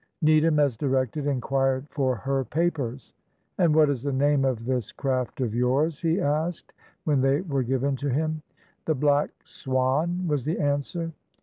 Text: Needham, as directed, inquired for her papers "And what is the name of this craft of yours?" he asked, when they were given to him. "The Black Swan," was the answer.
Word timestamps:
Needham, 0.23 0.57
as 0.57 0.75
directed, 0.77 1.27
inquired 1.27 1.85
for 1.91 2.15
her 2.15 2.43
papers 2.43 3.13
"And 3.59 3.75
what 3.75 3.87
is 3.87 4.01
the 4.01 4.11
name 4.11 4.45
of 4.45 4.65
this 4.65 4.91
craft 4.91 5.41
of 5.41 5.53
yours?" 5.53 5.99
he 5.99 6.19
asked, 6.19 6.73
when 7.03 7.21
they 7.21 7.41
were 7.41 7.61
given 7.61 7.95
to 7.97 8.09
him. 8.09 8.41
"The 8.85 8.95
Black 8.95 9.29
Swan," 9.43 10.25
was 10.27 10.43
the 10.43 10.57
answer. 10.57 11.11